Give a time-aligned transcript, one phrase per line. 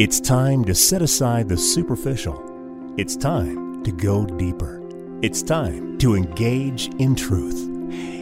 [0.00, 2.94] It's time to set aside the superficial.
[2.96, 4.80] It's time to go deeper.
[5.20, 7.68] It's time to engage in truth.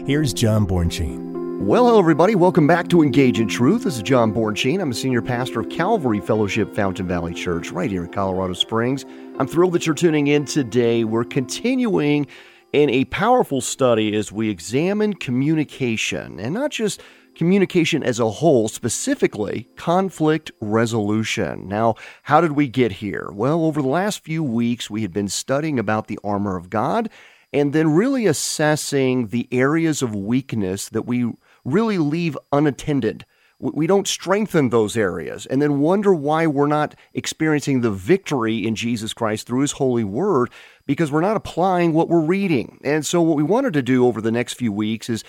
[0.05, 1.61] Here's John Bornschein.
[1.61, 2.35] Well, hello, everybody.
[2.35, 3.85] Welcome back to Engage in Truth.
[3.85, 4.81] This is John Bornschein.
[4.81, 9.05] I'm a senior pastor of Calvary Fellowship Fountain Valley Church right here in Colorado Springs.
[9.39, 11.05] I'm thrilled that you're tuning in today.
[11.05, 12.27] We're continuing
[12.73, 17.01] in a powerful study as we examine communication and not just
[17.39, 21.69] communication as a whole, specifically conflict resolution.
[21.69, 23.31] Now, how did we get here?
[23.33, 27.09] Well, over the last few weeks, we had been studying about the armor of God
[27.53, 31.33] and then really assessing the areas of weakness that we
[31.65, 33.25] really leave unattended.
[33.61, 38.77] We don't strengthen those areas and then wonder why we're not experiencing the victory in
[38.77, 40.51] Jesus Christ through His holy word
[40.87, 42.81] because we're not applying what we're reading.
[42.85, 45.25] And so, what we wanted to do over the next few weeks is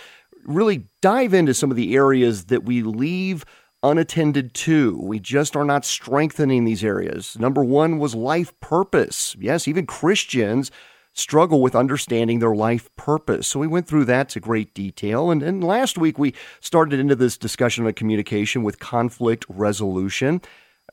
[0.50, 3.46] really dive into some of the areas that we leave
[3.82, 5.00] unattended to.
[5.02, 7.38] We just are not strengthening these areas.
[7.40, 9.36] Number one was life purpose.
[9.40, 10.72] Yes, even Christians
[11.14, 13.48] struggle with understanding their life purpose.
[13.48, 15.32] So we went through that to great detail.
[15.32, 20.42] And, and last week we started into this discussion of communication with conflict resolution.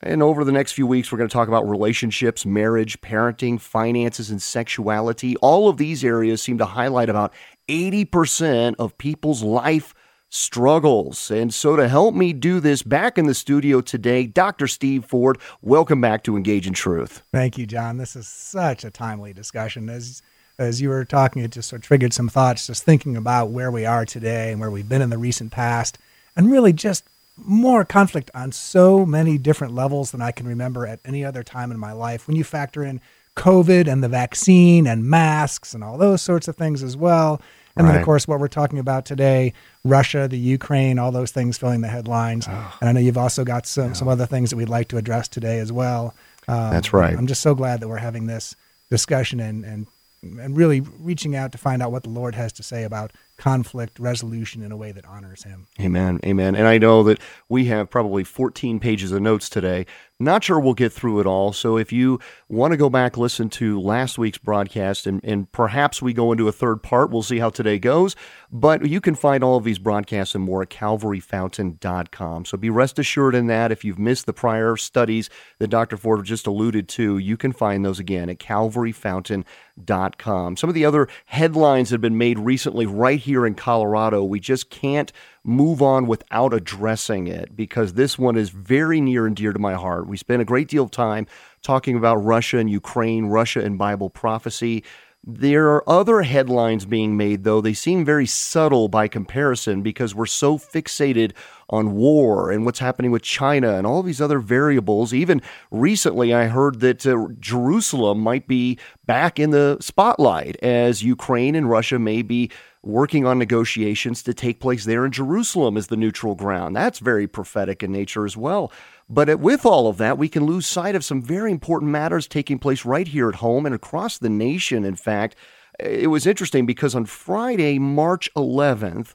[0.01, 4.29] And over the next few weeks, we're going to talk about relationships, marriage, parenting, finances,
[4.29, 5.35] and sexuality.
[5.37, 7.33] All of these areas seem to highlight about
[7.67, 9.93] 80% of people's life
[10.29, 11.31] struggles.
[11.31, 14.67] And so, to help me do this back in the studio today, Dr.
[14.67, 17.23] Steve Ford, welcome back to Engage in Truth.
[17.31, 17.97] Thank you, John.
[17.97, 19.89] This is such a timely discussion.
[19.89, 20.21] As
[20.59, 23.69] as you were talking, it just sort of triggered some thoughts, just thinking about where
[23.69, 25.99] we are today and where we've been in the recent past,
[26.35, 27.03] and really just
[27.37, 31.71] more conflict on so many different levels than I can remember at any other time
[31.71, 32.27] in my life.
[32.27, 32.99] When you factor in
[33.37, 37.39] COVID and the vaccine and masks and all those sorts of things as well.
[37.77, 37.93] And right.
[37.93, 39.53] then, of course, what we're talking about today
[39.85, 42.47] Russia, the Ukraine, all those things filling the headlines.
[42.49, 42.77] Oh.
[42.81, 43.93] And I know you've also got some, yeah.
[43.93, 46.13] some other things that we'd like to address today as well.
[46.47, 47.15] Um, That's right.
[47.15, 48.55] I'm just so glad that we're having this
[48.89, 49.87] discussion and, and,
[50.23, 53.99] and really reaching out to find out what the Lord has to say about conflict
[53.99, 55.67] resolution in a way that honors him.
[55.79, 56.19] Amen.
[56.25, 56.55] Amen.
[56.55, 59.85] And I know that we have probably 14 pages of notes today.
[60.19, 61.53] Not sure we'll get through it all.
[61.53, 62.19] So if you
[62.49, 66.47] want to go back, listen to last week's broadcast, and, and perhaps we go into
[66.47, 68.15] a third part, we'll see how today goes.
[68.51, 72.45] But you can find all of these broadcasts and more at calvaryfountain.com.
[72.45, 73.71] So be rest assured in that.
[73.71, 75.29] If you've missed the prior studies
[75.59, 75.97] that Dr.
[75.97, 80.57] Ford just alluded to, you can find those again at calvaryfountain.com.
[80.57, 84.39] Some of the other headlines that have been made recently right here in Colorado, we
[84.39, 85.13] just can't
[85.47, 89.73] move on without addressing it because this one is very near and dear to my
[89.73, 90.05] heart.
[90.05, 91.25] We spent a great deal of time
[91.63, 94.83] talking about Russia and Ukraine, Russia and Bible prophecy.
[95.29, 97.59] There are other headlines being made, though.
[97.61, 101.31] They seem very subtle by comparison because we're so fixated
[101.69, 105.13] on war and what's happening with China and all these other variables.
[105.13, 105.41] Even
[105.71, 111.69] recently, I heard that uh, Jerusalem might be back in the spotlight as Ukraine and
[111.69, 112.51] Russia may be
[112.87, 116.75] working on negotiations to take place there in Jerusalem as the neutral ground.
[116.75, 118.71] That's very prophetic in nature as well.
[119.09, 122.59] But with all of that, we can lose sight of some very important matters taking
[122.59, 124.83] place right here at home and across the nation.
[124.83, 125.35] In fact,
[125.79, 129.13] eh, it was interesting because on Friday, March 11th,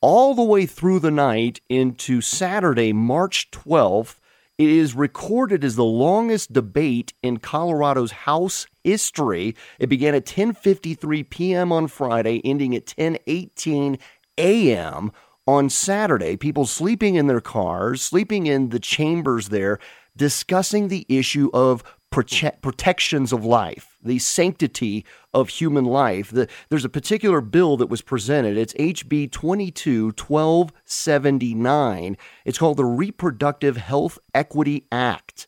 [0.00, 4.16] all the way through the night into Saturday, March 12th,
[4.58, 9.54] it is recorded as the longest debate in Colorado's House history.
[9.78, 11.72] It began at 10:53 p.m.
[11.72, 13.98] on Friday, ending at 10:18
[14.38, 15.12] a.m.
[15.46, 16.36] on Saturday.
[16.36, 19.78] People sleeping in their cars, sleeping in the chambers there,
[20.16, 26.30] discussing the issue of prote- protections of life, the sanctity of human life.
[26.30, 28.56] The, there's a particular bill that was presented.
[28.56, 32.16] It's HB 22 1279.
[32.44, 35.47] It's called the Reproductive Health Equity Act.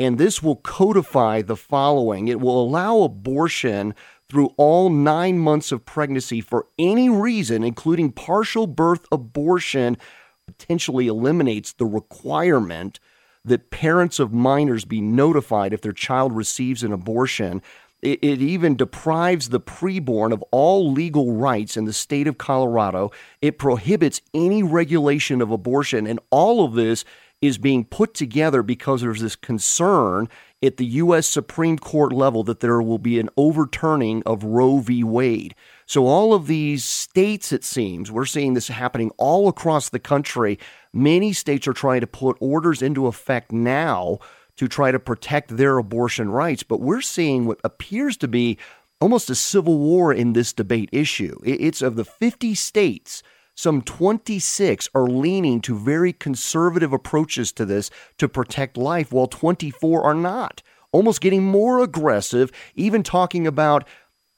[0.00, 3.94] And this will codify the following it will allow abortion
[4.30, 9.98] through all nine months of pregnancy for any reason, including partial birth abortion,
[10.46, 12.98] potentially eliminates the requirement
[13.44, 17.60] that parents of minors be notified if their child receives an abortion.
[18.00, 23.10] It, it, even deprives the preborn of all legal rights in the state of Colorado.
[23.42, 26.06] It prohibits any regulation of abortion.
[26.06, 27.04] And all of this
[27.40, 30.28] is being put together because there's this concern
[30.62, 31.26] at the U.S.
[31.26, 35.02] Supreme Court level that there will be an overturning of Roe v.
[35.02, 35.54] Wade.
[35.86, 40.58] So, all of these states, it seems, we're seeing this happening all across the country.
[40.92, 44.18] Many states are trying to put orders into effect now
[44.56, 46.62] to try to protect their abortion rights.
[46.62, 48.58] But we're seeing what appears to be
[49.00, 51.38] almost a civil war in this debate issue.
[51.42, 53.22] It's of the 50 states
[53.60, 60.02] some 26 are leaning to very conservative approaches to this to protect life, while 24
[60.02, 60.62] are not.
[60.92, 63.86] Almost getting more aggressive, even talking about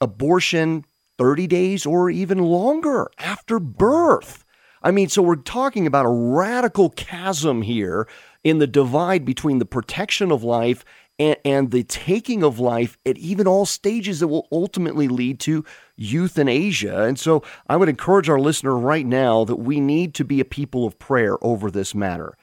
[0.01, 0.83] abortion
[1.17, 4.43] 30 days or even longer after birth.
[4.81, 8.09] I mean, so we're talking about a radical chasm here
[8.43, 10.83] in the divide between the protection of life
[11.23, 15.63] and, and, the taking of life at even all stages that will ultimately lead to
[15.95, 17.03] euthanasia.
[17.03, 20.45] And so I would encourage our listener right now that we need to be a
[20.45, 22.37] people of prayer over this matter.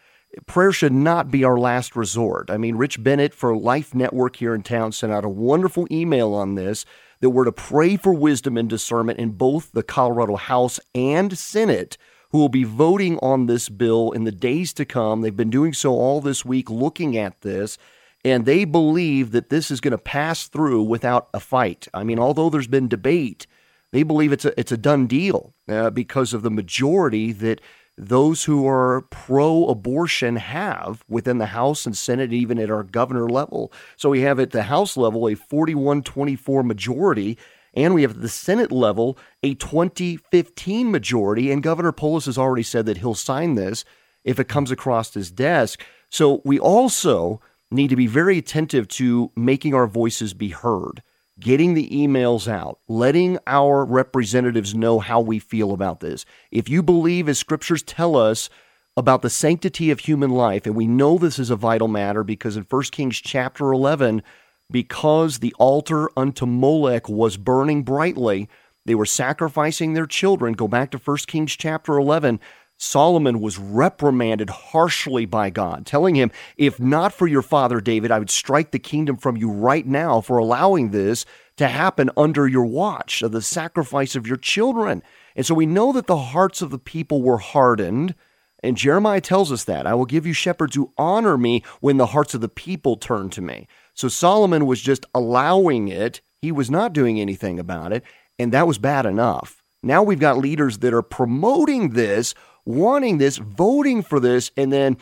[0.47, 2.51] Prayer should not be our last resort.
[2.51, 6.33] I mean, Rich Bennett for Life Network here in town sent out a wonderful email
[6.33, 6.85] on this
[7.21, 11.99] that we're to pray for wisdom and discernment in both the Colorado House and Senate
[12.31, 15.21] who will be voting on this bill in the days to come.
[15.21, 17.77] They've been doing so all this week, looking at this,
[18.25, 21.89] and they believe that this is going to pass through without a fight.
[21.95, 23.47] I mean, although there's been debate,
[23.93, 27.61] they believe it's a it's a done deal uh, because of the majority that
[27.97, 33.73] those who are pro-abortion have within the House and Senate, even at our governor level.
[33.97, 37.37] So we have at the House level a 41-24 majority
[37.75, 41.51] and we have at the Senate level a 2015 majority.
[41.51, 43.85] And Governor Polis has already said that he'll sign this
[44.25, 45.85] if it comes across his desk.
[46.09, 47.41] So we also
[47.71, 51.03] need to be very attentive to making our voices be heard,
[51.39, 56.25] getting the emails out, letting our representatives know how we feel about this.
[56.51, 58.51] If you believe, as scriptures tell us,
[58.97, 62.57] about the sanctity of human life, and we know this is a vital matter because
[62.57, 64.23] in 1 Kings chapter 11,
[64.71, 68.49] because the altar unto Molech was burning brightly.
[68.87, 70.55] They were sacrificing their children.
[70.55, 72.41] Go back to 1 Kings chapter 11.
[72.83, 78.19] Solomon was reprimanded harshly by God, telling him, If not for your father David, I
[78.19, 81.27] would strike the kingdom from you right now for allowing this
[81.59, 85.03] to happen under your watch of the sacrifice of your children.
[85.37, 88.15] And so we know that the hearts of the people were hardened.
[88.63, 92.07] And Jeremiah tells us that I will give you shepherds who honor me when the
[92.07, 93.69] hearts of the people turn to me.
[93.93, 96.23] So Solomon was just allowing it.
[96.41, 98.05] He was not doing anything about it.
[98.39, 99.63] And that was bad enough.
[99.83, 102.35] Now we've got leaders that are promoting this,
[102.65, 104.97] wanting this, voting for this, and then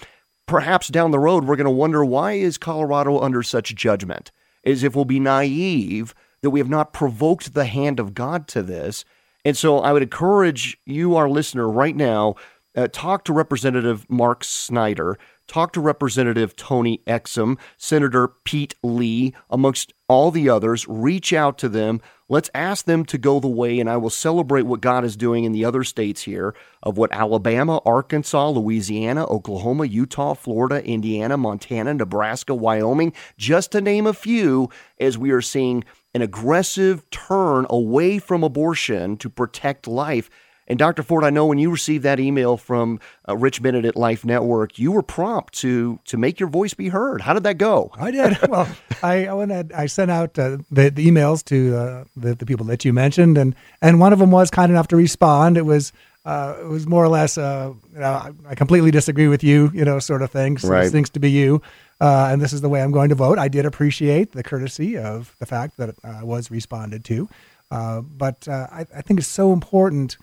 [0.46, 4.30] perhaps down the road we're going to wonder why is Colorado under such judgment?
[4.64, 8.62] As if we'll be naive that we have not provoked the hand of God to
[8.62, 9.04] this.
[9.44, 12.34] And so I would encourage you, our listener, right now,
[12.76, 15.18] uh, talk to Representative Marc Snyder
[15.48, 20.86] talk to Representative Tony Exum, Senator Pete Lee, amongst all the others.
[20.86, 22.00] Reach out to them.
[22.28, 25.44] Let's ask them to go the way, and I will celebrate what God is doing
[25.44, 31.94] in the other states here of what Alabama, Arkansas, Louisiana, Oklahoma, Utah, Florida, Indiana, Montana,
[31.94, 34.68] Nebraska, Wyoming, just to name a few,
[35.00, 35.84] as we are seeing
[36.14, 40.28] an aggressive turn away from abortion to protect life
[40.68, 41.02] and Dr.
[41.02, 44.78] Ford, I know when you received that email from uh, Rich Bennett at Life Network,
[44.78, 47.22] you were prompt to to make your voice be heard.
[47.22, 47.90] How did that go?
[47.96, 48.38] I did.
[48.48, 48.68] Well,
[49.02, 52.64] I I, went I sent out uh, the, the, emails to uh, the, the people
[52.66, 55.56] that you mentioned, and and one of them was kind enough to respond.
[55.56, 55.92] It was
[56.24, 59.84] uh, it was more or less, uh, you know, I completely disagree with you, you
[59.84, 60.58] know, sort of thing.
[60.58, 60.90] So right.
[60.90, 61.62] things to be you,
[62.00, 63.38] uh, and this is the way I'm going to vote.
[63.38, 67.28] I did appreciate the courtesy of the fact that I was responded to,
[67.70, 70.18] uh, but uh, I, I, think it's so important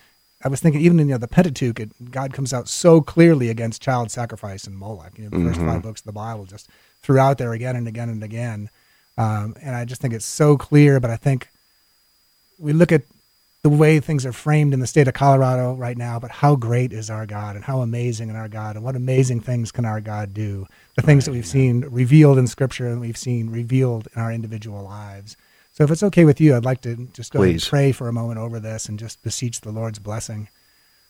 [0.46, 3.50] I was thinking, even in you know, the Pentateuch, it, God comes out so clearly
[3.50, 5.18] against child sacrifice and Moloch.
[5.18, 5.48] You know, the mm-hmm.
[5.48, 6.70] first five books of the Bible just
[7.02, 8.70] throughout there again and again and again.
[9.18, 11.00] Um, and I just think it's so clear.
[11.00, 11.50] But I think
[12.60, 13.02] we look at
[13.64, 16.94] the way things are framed in the state of Colorado right now, but how great
[16.94, 20.00] is our God and how amazing is our God and what amazing things can our
[20.00, 20.68] God do?
[20.96, 24.84] The things that we've seen revealed in Scripture and we've seen revealed in our individual
[24.84, 25.36] lives.
[25.76, 28.14] So if it's okay with you, I'd like to just go and pray for a
[28.14, 30.48] moment over this and just beseech the Lord's blessing.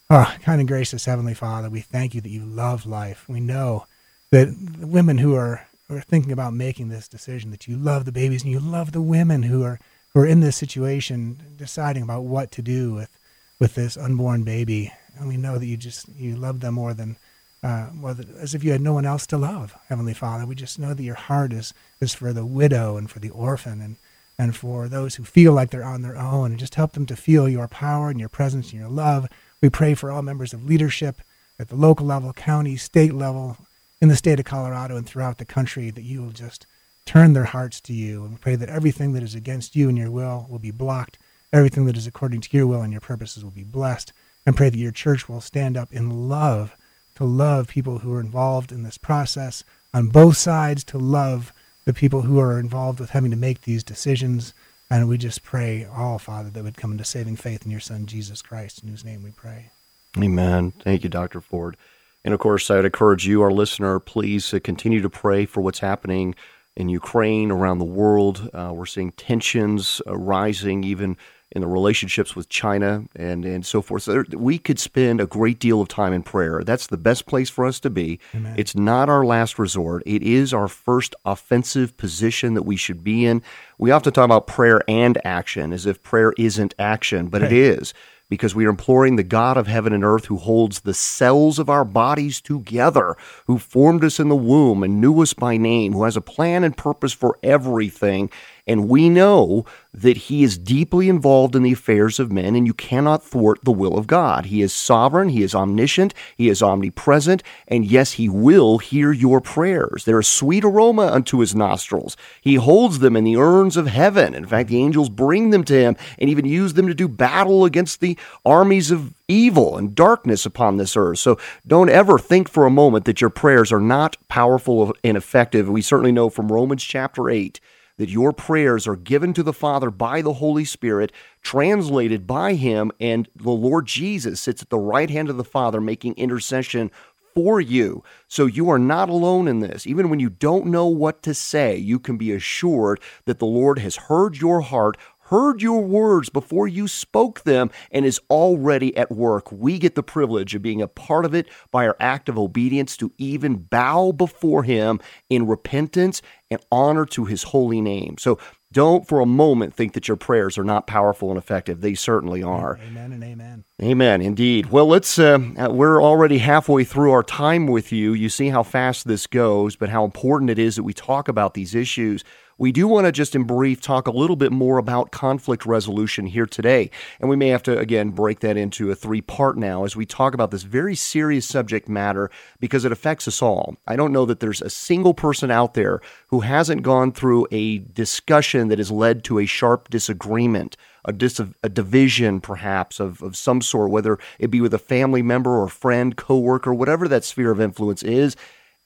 [0.09, 3.29] Oh, kind and gracious Heavenly Father, we thank you that you love life.
[3.29, 3.85] We know
[4.31, 4.47] that
[4.79, 8.11] the women who are, who are thinking about making this decision, that you love the
[8.11, 9.79] babies and you love the women who are
[10.15, 13.19] who are in this situation, deciding about what to do with
[13.59, 14.91] with this unborn baby.
[15.19, 17.17] And we know that you just you love them more than
[17.61, 20.47] uh, more than, as if you had no one else to love, Heavenly Father.
[20.47, 23.79] We just know that your heart is is for the widow and for the orphan
[23.79, 23.97] and
[24.37, 27.15] and for those who feel like they're on their own, and just help them to
[27.15, 29.27] feel your power and your presence and your love.
[29.61, 31.21] We pray for all members of leadership
[31.57, 33.57] at the local level, county, state level,
[34.01, 36.67] in the state of Colorado and throughout the country that you will just
[37.05, 38.23] turn their hearts to you.
[38.23, 41.17] And we pray that everything that is against you and your will will be blocked,
[41.53, 44.11] everything that is according to your will and your purposes will be blessed.
[44.45, 46.75] And pray that your church will stand up in love
[47.15, 49.63] to love people who are involved in this process
[49.93, 51.53] on both sides, to love
[51.85, 54.53] the people who are involved with having to make these decisions.
[54.89, 58.05] And we just pray all, Father, that would come into saving faith in your Son,
[58.05, 59.71] Jesus Christ, in whose name we pray.
[60.17, 60.71] Amen.
[60.79, 61.41] Thank you, Dr.
[61.41, 61.77] Ford.
[62.23, 65.79] And of course, I'd encourage you, our listener, please uh, continue to pray for what's
[65.79, 66.35] happening
[66.75, 68.49] in Ukraine, around the world.
[68.53, 71.17] Uh, we're seeing tensions uh, rising even
[71.51, 74.03] in the relationships with China and, and so forth.
[74.03, 76.63] So there, we could spend a great deal of time in prayer.
[76.63, 78.19] That's the best place for us to be.
[78.33, 78.55] Amen.
[78.57, 80.03] It's not our last resort.
[80.05, 83.41] It is our first offensive position that we should be in.
[83.77, 87.51] We often talk about prayer and action as if prayer isn't action, but right.
[87.51, 87.93] it is
[88.29, 91.69] because we are imploring the God of heaven and earth who holds the cells of
[91.69, 96.03] our bodies together, who formed us in the womb and knew us by name, who
[96.03, 98.31] has a plan and purpose for everything.
[98.67, 102.73] And we know that he is deeply involved in the affairs of men, and you
[102.73, 104.47] cannot thwart the will of God.
[104.47, 109.39] He is sovereign, he is omniscient, he is omnipresent, and yes, he will hear your
[109.39, 110.03] prayers.
[110.03, 112.17] They're a sweet aroma unto his nostrils.
[112.41, 114.33] He holds them in the urns of heaven.
[114.33, 117.65] In fact, the angels bring them to him and even use them to do battle
[117.65, 121.19] against the armies of evil and darkness upon this earth.
[121.19, 125.69] So don't ever think for a moment that your prayers are not powerful and effective.
[125.69, 127.59] We certainly know from Romans chapter 8
[127.97, 131.11] that your prayers are given to the Father by the Holy Spirit,
[131.41, 135.79] translated by Him, and the Lord Jesus sits at the right hand of the Father
[135.79, 136.91] making intercession
[137.35, 138.01] for you.
[138.29, 139.85] So you are not alone in this.
[139.85, 143.79] Even when you don't know what to say, you can be assured that the Lord
[143.79, 149.11] has heard your heart, heard your words before you spoke them and is already at
[149.11, 149.51] work.
[149.51, 152.95] We get the privilege of being a part of it by our act of obedience
[152.97, 158.17] to even bow before Him in repentance and honor to His holy name.
[158.19, 158.39] So
[158.75, 161.79] don't for a moment think that your prayers are not powerful and effective.
[161.79, 162.77] They certainly are.
[162.85, 163.63] Amen and amen.
[163.81, 164.69] Amen, indeed.
[164.69, 165.17] Well, let's.
[165.17, 165.39] Uh,
[165.71, 168.13] we're already halfway through our time with you.
[168.13, 171.53] You see how fast this goes, but how important it is that we talk about
[171.53, 172.25] these issues.
[172.57, 176.25] We do want to just in brief talk a little bit more about conflict resolution
[176.25, 176.89] here today.
[177.19, 180.05] And we may have to, again, break that into a three part now as we
[180.05, 182.31] talk about this very serious subject matter
[182.61, 183.75] because it affects us all.
[183.85, 187.79] I don't know that there's a single person out there who hasn't gone through a
[187.79, 190.77] discussion that has led to a sharp disagreement.
[191.07, 195.21] A, dis- a division, perhaps, of, of some sort, whether it be with a family
[195.21, 198.35] member or friend, coworker, whatever that sphere of influence is.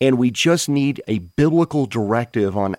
[0.02, 2.76] And we just need a biblical directive on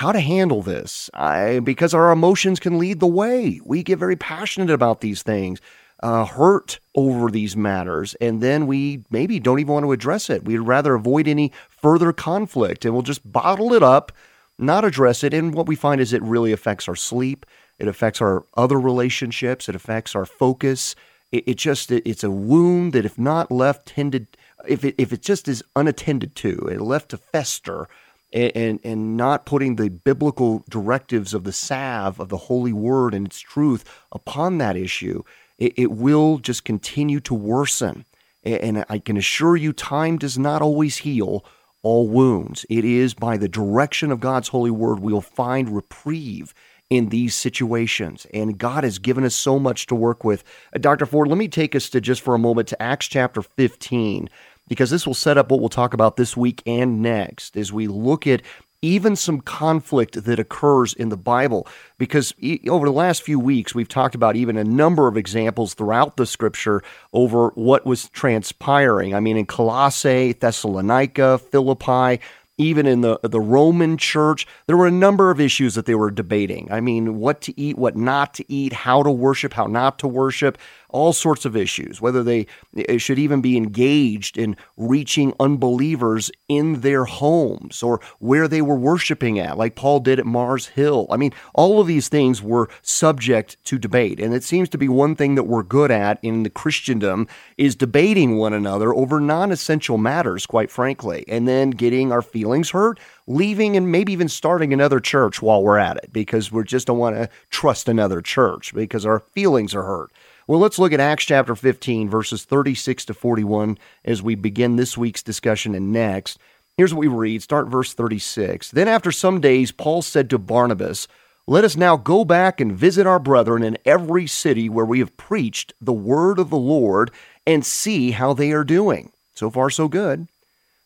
[0.00, 3.60] how to handle this I, because our emotions can lead the way.
[3.62, 5.60] We get very passionate about these things,
[6.02, 10.42] uh, hurt over these matters, and then we maybe don't even want to address it.
[10.42, 14.10] We'd rather avoid any further conflict and we'll just bottle it up,
[14.58, 15.34] not address it.
[15.34, 17.44] And what we find is it really affects our sleep,
[17.78, 20.94] it affects our other relationships, it affects our focus.
[21.30, 24.28] It, it just it, it's a wound that if not left tended,
[24.66, 27.86] if it, if it just is unattended to, it left to fester
[28.32, 33.14] and, and, and not putting the biblical directives of the salve of the holy word
[33.14, 35.22] and its truth upon that issue,
[35.58, 38.04] it, it will just continue to worsen.
[38.42, 41.44] And I can assure you, time does not always heal
[41.82, 42.64] all wounds.
[42.70, 46.54] It is by the direction of God's holy word we'll find reprieve
[46.90, 48.26] in these situations.
[48.34, 50.42] And God has given us so much to work with.
[50.74, 51.06] Uh, Dr.
[51.06, 54.28] Ford, let me take us to just for a moment to Acts chapter 15
[54.68, 57.86] because this will set up what we'll talk about this week and next as we
[57.86, 58.42] look at
[58.82, 61.66] even some conflict that occurs in the Bible.
[61.98, 62.32] Because
[62.68, 66.26] over the last few weeks, we've talked about even a number of examples throughout the
[66.26, 69.14] scripture over what was transpiring.
[69.14, 72.20] I mean, in Colossae, Thessalonica, Philippi,
[72.56, 76.10] even in the the Roman church, there were a number of issues that they were
[76.10, 76.68] debating.
[76.70, 80.08] I mean, what to eat, what not to eat, how to worship, how not to
[80.08, 80.58] worship
[80.90, 86.80] all sorts of issues, whether they eh, should even be engaged in reaching unbelievers in
[86.80, 91.06] their homes or where they were worshiping at, like Paul did at Mars Hill.
[91.10, 94.20] I mean, all of these things were subject to debate.
[94.20, 97.74] And it seems to be one thing that we're good at in the Christendom is
[97.74, 102.98] debating one another over non essential matters, quite frankly, and then getting our feelings hurt
[103.30, 106.98] leaving and maybe even starting another church while we're at it because we just don't
[106.98, 110.10] want to trust another church because our feelings are hurt.
[110.50, 114.98] Well, let's look at Acts chapter 15, verses 36 to 41 as we begin this
[114.98, 116.40] week's discussion and next.
[116.76, 117.40] Here's what we read.
[117.40, 118.72] Start verse 36.
[118.72, 121.06] Then after some days, Paul said to Barnabas,
[121.46, 125.16] Let us now go back and visit our brethren in every city where we have
[125.16, 127.12] preached the word of the Lord
[127.46, 129.12] and see how they are doing.
[129.32, 130.26] So far, so good.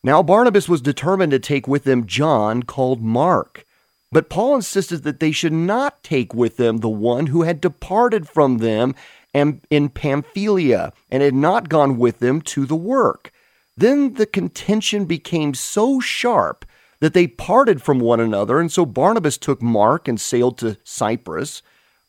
[0.02, 3.64] Now, Barnabas was determined to take with them John, called Mark.
[4.12, 8.28] But Paul insisted that they should not take with them the one who had departed
[8.28, 8.94] from them
[9.34, 13.32] in Pamphylia and had not gone with them to the work.
[13.76, 16.64] Then the contention became so sharp
[17.00, 21.60] that they parted from one another, and so Barnabas took Mark and sailed to Cyprus.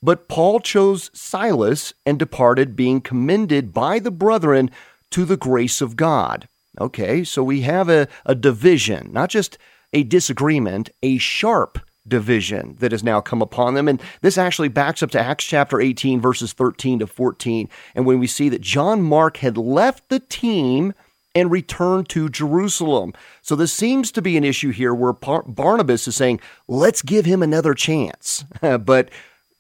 [0.02, 4.70] But Paul chose Silas and departed, being commended by the brethren
[5.12, 6.48] to the grace of God.
[6.80, 9.58] Okay, so we have a, a division, not just
[9.94, 13.88] a disagreement, a sharp division that has now come upon them.
[13.88, 17.70] And this actually backs up to Acts chapter 18, verses 13 to 14.
[17.96, 20.94] And when we see that John Mark had left the team
[21.36, 23.14] and returned to Jerusalem.
[23.42, 27.44] So this seems to be an issue here where Barnabas is saying, let's give him
[27.44, 28.46] another chance.
[28.62, 29.10] but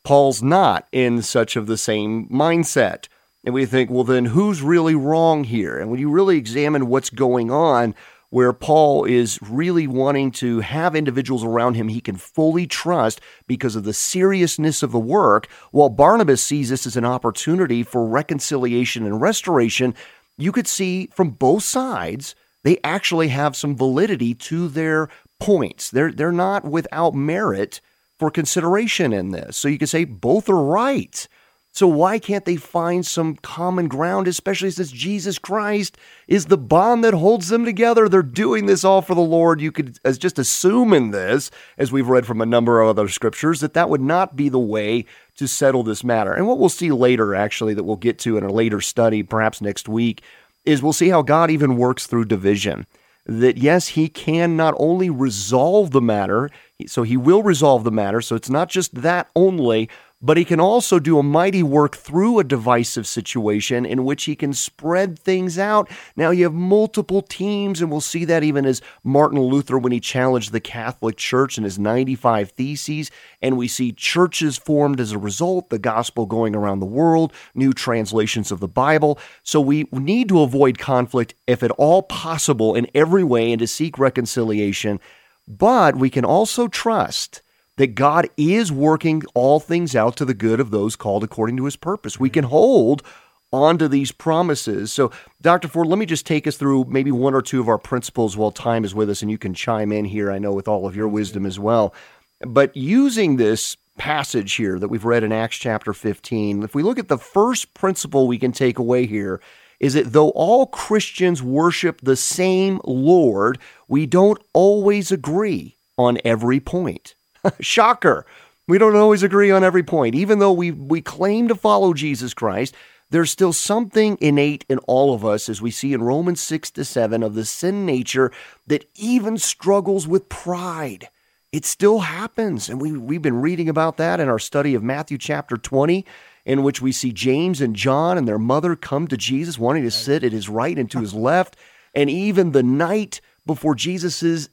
[0.03, 3.07] Paul's not in such of the same mindset.
[3.43, 5.77] And we think, well, then who's really wrong here?
[5.77, 7.93] And when you really examine what's going on,
[8.29, 13.75] where Paul is really wanting to have individuals around him he can fully trust because
[13.75, 19.05] of the seriousness of the work, while Barnabas sees this as an opportunity for reconciliation
[19.05, 19.93] and restoration,
[20.37, 25.07] you could see from both sides they actually have some validity to their
[25.39, 25.91] points.
[25.91, 27.79] They're they're not without merit
[28.17, 29.57] for consideration in this.
[29.57, 31.27] So you could say both are right.
[31.75, 37.03] So why can't they find some common ground, especially since Jesus Christ is the bond
[37.03, 38.07] that holds them together?
[38.07, 39.59] They're doing this all for the Lord.
[39.59, 43.09] You could as just assume in this, as we've read from a number of other
[43.09, 45.03] scriptures, that that would not be the way
[45.35, 46.31] to settle this matter.
[46.31, 49.59] And what we'll see later, actually, that we'll get to in a later study, perhaps
[49.59, 50.21] next week,
[50.63, 52.87] is we'll see how God even works through division.
[53.25, 56.49] That yes, He can not only resolve the matter,
[56.87, 58.21] so He will resolve the matter.
[58.21, 59.89] So it's not just that only,
[60.21, 64.35] but he can also do a mighty work through a divisive situation in which he
[64.35, 65.89] can spread things out.
[66.15, 69.99] Now you have multiple teams, and we'll see that even as Martin Luther when he
[69.99, 75.19] challenged the Catholic Church in his 95 Theses, and we see churches formed as a
[75.19, 79.19] result, the gospel going around the world, new translations of the Bible.
[79.43, 83.67] So we need to avoid conflict if at all possible in every way and to
[83.67, 84.99] seek reconciliation.
[85.47, 87.41] But we can also trust
[87.77, 91.65] that God is working all things out to the good of those called according to
[91.65, 92.19] his purpose.
[92.19, 93.03] We can hold
[93.51, 94.91] on to these promises.
[94.91, 95.67] So, Dr.
[95.67, 98.51] Ford, let me just take us through maybe one or two of our principles while
[98.51, 100.95] time is with us, and you can chime in here, I know, with all of
[100.95, 101.93] your wisdom as well.
[102.41, 106.99] But using this passage here that we've read in Acts chapter 15, if we look
[106.99, 109.41] at the first principle we can take away here,
[109.79, 116.59] is that though all Christians worship the same Lord, we don't always agree on every
[116.59, 117.15] point.
[117.59, 118.25] Shocker.
[118.67, 120.15] We don't always agree on every point.
[120.15, 122.73] Even though we, we claim to follow Jesus Christ,
[123.11, 126.83] there's still something innate in all of us, as we see in Romans 6 to
[126.83, 128.31] 7, of the sin nature
[128.65, 131.09] that even struggles with pride.
[131.51, 132.67] It still happens.
[132.67, 136.03] And we, we've been reading about that in our study of Matthew chapter 20,
[136.45, 139.91] in which we see James and John and their mother come to Jesus, wanting to
[139.91, 141.55] sit at his right and to his left.
[141.93, 144.49] And even the night before Jesus is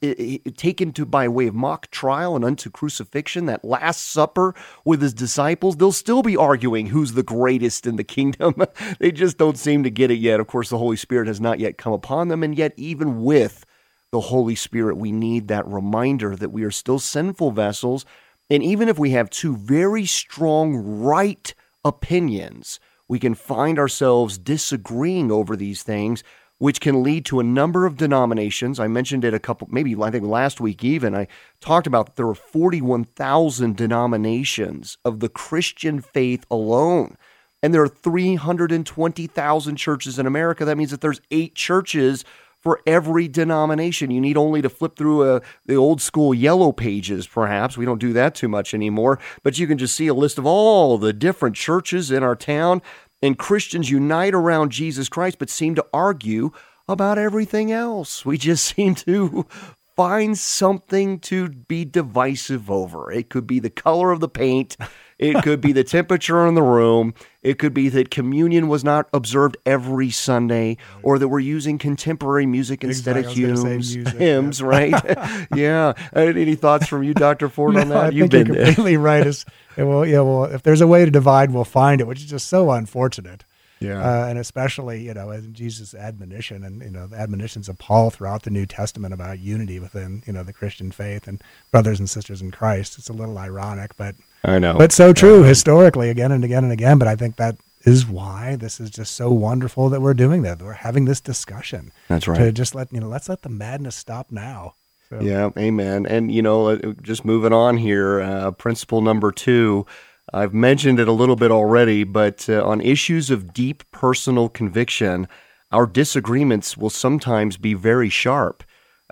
[0.57, 5.14] taken to by way of mock trial and unto crucifixion, that last supper with his
[5.14, 8.55] disciples, they'll still be arguing who's the greatest in the kingdom.
[8.98, 10.40] they just don't seem to get it yet.
[10.40, 13.64] Of course, the Holy Spirit has not yet come upon them, and yet even with
[14.11, 18.05] the Holy Spirit, we need that reminder that we are still sinful vessels.
[18.50, 22.78] And even if we have two very strong right opinions,
[23.09, 26.22] we can find ourselves disagreeing over these things
[26.62, 28.79] which can lead to a number of denominations.
[28.79, 31.12] I mentioned it a couple, maybe I think last week even.
[31.12, 31.27] I
[31.61, 37.16] talked about there are 41,000 denominations of the Christian faith alone.
[37.64, 40.64] And there are 320,000 churches in America.
[40.64, 42.25] That means that there's eight churches
[42.61, 44.12] for every denomination.
[44.12, 47.77] You need only to flip through a, uh, the old school yellow pages, perhaps.
[47.77, 50.46] We don't do that too much anymore, but you can just see a list of
[50.46, 52.83] all the different churches in our town
[53.23, 56.51] and Christians unite around Jesus Christ but seem to argue
[56.89, 58.27] about everything else.
[58.27, 59.47] We just seem to
[59.96, 63.11] find something to be divisive over.
[63.11, 64.76] It could be the color of the paint,
[65.18, 69.09] it could be the temperature in the room, it could be that communion was not
[69.12, 73.44] observed every Sunday, or that we're using contemporary music instead exactly.
[73.44, 73.64] of hymns.
[73.96, 74.66] Music, hymns, yeah.
[74.66, 75.48] right?
[75.55, 75.92] yeah.
[76.14, 78.05] Any thoughts from you, Doctor Ford, no, on that?
[78.05, 79.26] I You've think been you're completely right.
[79.26, 79.44] Is
[79.76, 80.20] well, yeah.
[80.20, 83.44] Well, if there's a way to divide, we'll find it, which is just so unfortunate.
[83.83, 84.01] Yeah.
[84.01, 88.11] Uh, and especially, you know, in Jesus' admonition and, you know, the admonitions of Paul
[88.11, 92.09] throughout the New Testament about unity within, you know, the Christian faith and brothers and
[92.09, 92.99] sisters in Christ.
[92.99, 94.14] It's a little ironic, but
[94.45, 94.77] I know.
[94.79, 96.99] But so true historically again and again and again.
[96.99, 100.62] But I think that is why this is just so wonderful that we're doing that.
[100.62, 101.92] We're having this discussion.
[102.09, 102.38] That's right.
[102.38, 104.75] To just let, you know, let's let the madness stop now.
[105.11, 105.21] So.
[105.21, 106.07] Yeah, amen.
[106.07, 109.85] And, you know, uh, just moving on here, uh, principle number two
[110.33, 115.27] I've mentioned it a little bit already, but uh, on issues of deep personal conviction,
[115.71, 118.63] our disagreements will sometimes be very sharp.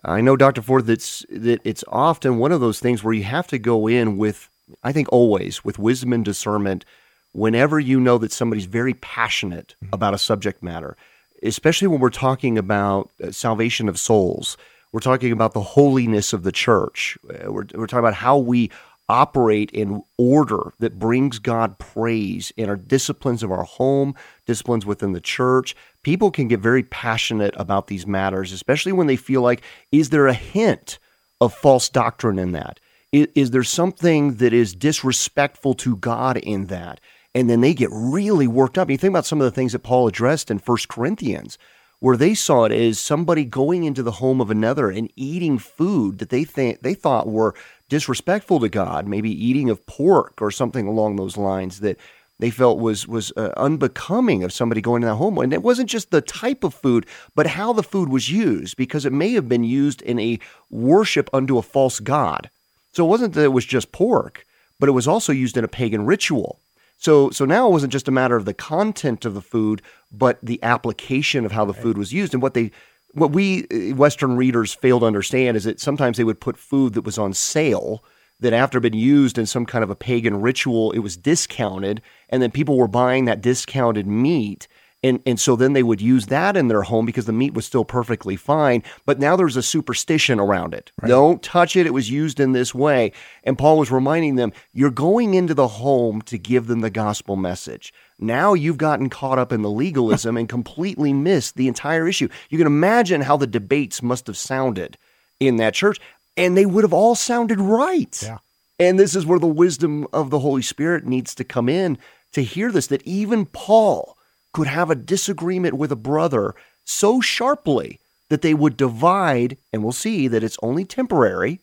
[0.05, 0.63] I know, Dr.
[0.63, 4.17] Ford, that's, that it's often one of those things where you have to go in
[4.17, 4.49] with,
[4.83, 6.85] I think always, with wisdom and discernment
[7.33, 9.95] whenever you know that somebody's very passionate mm-hmm.
[9.95, 10.97] about a subject matter.
[11.43, 14.57] especially when we're talking about uh, salvation of souls.
[14.93, 17.17] We're talking about the holiness of the church.
[17.29, 18.71] Uh, we're, we're talking about how we
[19.11, 24.15] operate in order that brings God praise in our disciplines of our home,
[24.47, 25.75] disciplines within the church.
[26.03, 30.29] People can get very passionate about these matters, especially when they feel like, is there
[30.29, 30.99] a hint
[31.41, 32.79] of false doctrine in that?
[33.13, 37.01] Is, is there something that is disrespectful to God in that?
[37.35, 38.91] And then they get really worked up.
[38.91, 41.59] You think about some of the things that Paul addressed in First Corinthians,
[42.01, 46.19] where they saw it as somebody going into the home of another and eating food
[46.19, 47.55] that they think they thought were
[47.91, 51.99] disrespectful to God, maybe eating of pork or something along those lines that
[52.39, 55.37] they felt was was uh, unbecoming of somebody going to that home.
[55.37, 59.05] And it wasn't just the type of food, but how the food was used, because
[59.05, 60.39] it may have been used in a
[60.71, 62.49] worship unto a false god.
[62.93, 64.47] So it wasn't that it was just pork,
[64.79, 66.59] but it was also used in a pagan ritual.
[66.97, 70.39] So, so now it wasn't just a matter of the content of the food, but
[70.43, 72.35] the application of how the food was used.
[72.35, 72.73] And what they,
[73.13, 76.95] what we uh, Western readers fail to understand is that sometimes they would put food
[76.95, 78.05] that was on sale
[78.41, 82.01] that after had been used in some kind of a pagan ritual, it was discounted,
[82.31, 84.67] and then people were buying that discounted meat
[85.03, 87.65] and and so then they would use that in their home because the meat was
[87.67, 90.93] still perfectly fine but now there's a superstition around it.
[91.01, 91.09] Right.
[91.09, 91.87] don't touch it.
[91.87, 93.13] It was used in this way.
[93.45, 97.37] And paul was reminding them you're going into the home to give them the gospel
[97.37, 97.93] message.
[98.19, 102.29] Now you've gotten caught up in the legalism and completely missed the entire issue.
[102.51, 104.99] You can imagine how the debates must have sounded
[105.39, 105.99] in that church
[106.37, 108.21] and they would have all sounded right.
[108.23, 108.39] Yeah.
[108.79, 111.99] and this is where the wisdom of the holy spirit needs to come in
[112.33, 114.17] to hear this that even paul
[114.53, 119.93] could have a disagreement with a brother so sharply that they would divide, and we'll
[119.93, 121.61] see that it's only temporary.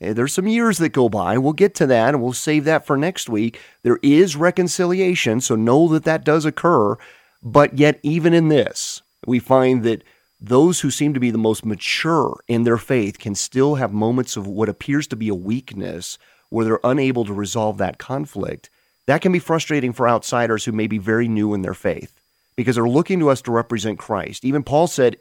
[0.00, 1.38] Eh, there's some years that go by.
[1.38, 3.60] We'll get to that and we'll save that for next week.
[3.82, 6.96] There is reconciliation, so know that that does occur.
[7.42, 10.02] But yet, even in this, we find that
[10.40, 14.36] those who seem to be the most mature in their faith can still have moments
[14.36, 16.18] of what appears to be a weakness
[16.50, 18.70] where they're unable to resolve that conflict.
[19.06, 22.17] That can be frustrating for outsiders who may be very new in their faith
[22.58, 24.44] because they're looking to us to represent Christ.
[24.44, 25.16] Even Paul said,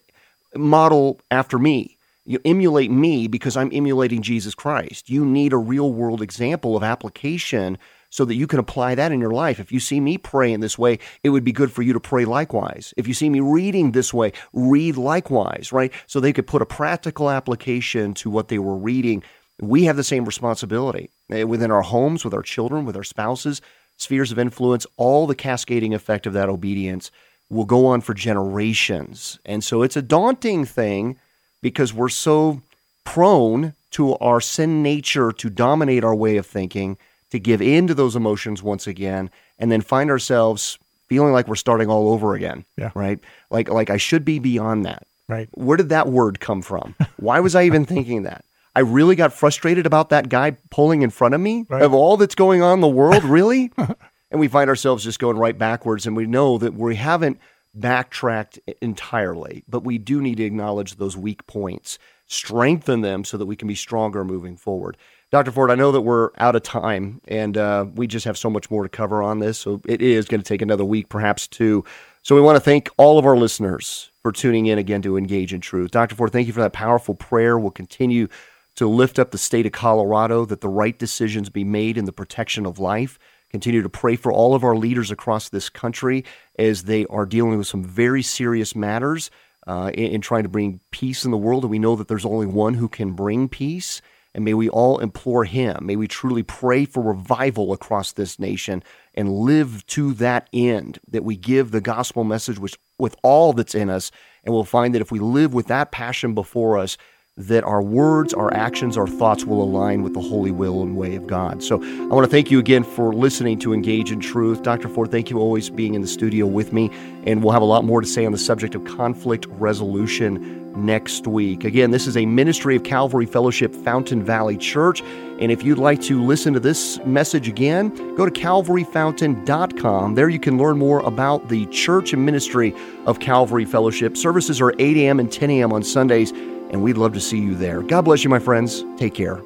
[0.56, 2.00] model after me.
[2.26, 5.08] You emulate me because I'm emulating Jesus Christ.
[5.08, 7.78] You need a real world example of application
[8.10, 9.60] so that you can apply that in your life.
[9.60, 12.00] If you see me pray in this way, it would be good for you to
[12.00, 12.91] pray likewise.
[12.97, 15.93] If you see me reading this way, read likewise, right?
[16.08, 19.21] So they could put a practical application to what they were reading.
[19.62, 23.62] We have the same responsibility eh, within our homes, with our children, with our spouses,
[23.95, 27.12] spheres of influence, all the cascading effect of that obedience
[27.49, 29.39] will go on for generations.
[29.45, 31.17] And so it's a daunting thing
[31.62, 32.62] because we're so
[33.03, 36.97] prone to our sin nature to dominate our way of thinking,
[37.31, 41.55] to give in to those emotions once again, and then find ourselves feeling like we're
[41.55, 42.65] starting all over again.
[42.77, 42.91] Yeah.
[42.93, 43.19] Right?
[43.49, 45.07] Like like I should be beyond that.
[45.29, 45.49] Right.
[45.53, 46.95] Where did that word come from?
[47.17, 48.43] Why was I even thinking that?
[48.75, 51.81] I really got frustrated about that guy pulling in front of me right.
[51.81, 53.71] of all that's going on in the world, really?
[54.32, 56.06] and we find ourselves just going right backwards.
[56.06, 57.40] And we know that we haven't
[57.74, 63.46] backtracked entirely, but we do need to acknowledge those weak points, strengthen them so that
[63.46, 64.98] we can be stronger moving forward.
[65.30, 65.52] Dr.
[65.52, 68.72] Ford, I know that we're out of time and uh, we just have so much
[68.72, 69.58] more to cover on this.
[69.60, 71.84] So it is going to take another week, perhaps two.
[72.24, 75.54] So we want to thank all of our listeners for tuning in again to Engage
[75.54, 75.92] in Truth.
[75.92, 76.16] Dr.
[76.16, 77.60] Ford, thank you for that powerful prayer.
[77.60, 78.28] We'll continue
[78.76, 82.12] to lift up the state of Colorado that the right decisions be made in the
[82.13, 83.20] protection of life
[83.58, 86.24] continue to pray for all of our leaders across this country
[86.60, 89.32] as they are dealing with some very serious matters
[89.65, 91.63] uh, in, in, trying to bring peace in the world.
[91.63, 94.00] And we know that there's only one who can bring peace.
[94.36, 95.88] And may we all implore him.
[95.88, 98.84] May we truly pray for revival across this nation
[99.15, 103.89] and live to that end, that we give the gospel message with all that's in
[103.89, 104.12] us.
[104.43, 106.96] And we'll find that if we live with that passion before us,
[107.38, 111.15] that our words, our actions, our thoughts will align with the holy will and way
[111.15, 111.63] of God.
[111.63, 114.63] So I want to thank you again for listening to Engage in Truth.
[114.63, 114.89] Dr.
[114.89, 116.89] Ford, thank you always being in the studio with me.
[117.26, 121.28] And we'll have a lot more to say on the subject of conflict resolution next
[121.28, 121.63] week.
[121.63, 125.02] Again, this is a ministry of Calvary Fellowship Fountain Valley Church.
[125.39, 130.15] And if you'd like to listen to this message again, go to calvaryfountain.com.
[130.15, 132.73] There you can learn more about the church and ministry
[133.06, 134.17] of Calvary Fellowship.
[134.17, 135.19] Services are 8 a.m.
[135.19, 135.71] and 10 a.m.
[135.71, 136.34] on Sundays
[136.71, 137.82] and we'd love to see you there.
[137.82, 138.84] God bless you, my friends.
[138.97, 139.41] Take care.